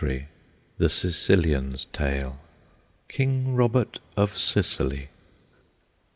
[0.79, 2.39] THE SICILIAN'S TALE.
[3.07, 5.09] KING ROBERT OF SICILY.